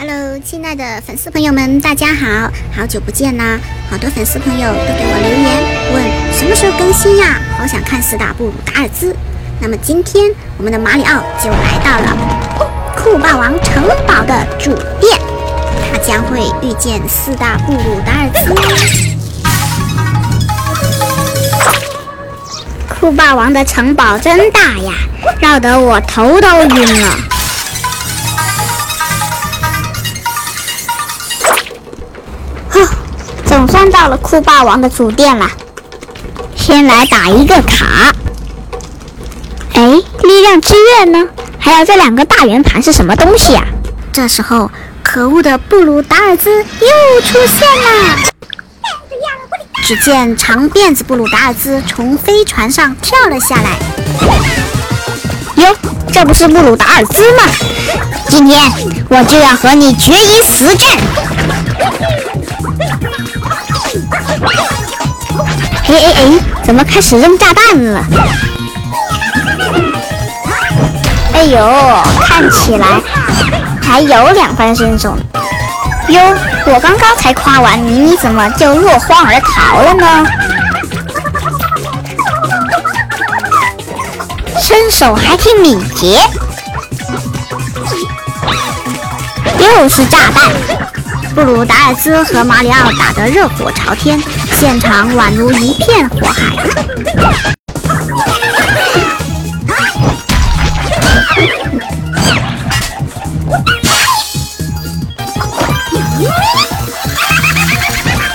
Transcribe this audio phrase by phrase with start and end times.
[0.00, 3.58] Hello，亲爱的粉丝朋友们，大家好，好久不见啦！
[3.90, 5.60] 好多粉丝朋友都给我留言
[5.92, 9.12] 问什么时候更新呀，好想看四大布鲁达尔兹。
[9.60, 12.16] 那么今天我们的马里奥就来到了
[12.96, 15.20] 酷霸王城堡的主殿，
[15.90, 18.54] 他将会遇见四大布鲁达尔兹。
[22.88, 24.92] 酷霸王的城堡真大呀，
[25.40, 27.27] 绕得我头都晕了。
[33.90, 35.50] 到了酷霸王的主殿了，
[36.56, 38.12] 先来打一个卡。
[39.74, 39.82] 哎，
[40.22, 41.26] 力量之月呢？
[41.58, 43.64] 还有这两个大圆盘是什么东西啊？
[44.12, 44.70] 这时候，
[45.02, 48.18] 可恶的布鲁达尔兹又出现了。
[49.84, 53.78] 只见长辫子布鲁达尔兹从飞船上跳了下来。
[55.56, 55.76] 哟，
[56.12, 57.44] 这不是布鲁达尔兹吗？
[58.28, 58.70] 今天
[59.08, 60.98] 我就要和你决一死战！
[65.88, 66.38] 哎哎哎！
[66.62, 68.04] 怎么开始扔炸弹了？
[71.32, 71.58] 哎呦，
[72.26, 72.86] 看起来
[73.82, 75.16] 还有两分身手。
[76.08, 76.20] 哟，
[76.66, 80.26] 我刚刚才夸完你，你怎么就落荒而逃了呢？
[84.60, 86.20] 身手还挺敏捷。
[89.58, 90.44] 又是炸弹！
[91.34, 94.20] 布鲁达尔兹和马里奥打得热火朝天，
[94.58, 96.56] 现场宛如一片火海。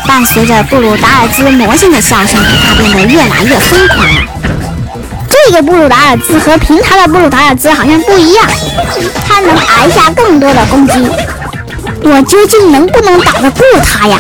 [0.08, 4.22] 伴随着布鲁达尔兹魔性的笑声，他变得越来越疯狂了。
[5.30, 8.46] 这个布鲁达尔兹和平常的布鲁达尔兹好像不一样，
[9.28, 11.06] 他能挨下更多的攻击。
[12.02, 14.18] 我究竟能不能打得过他呀？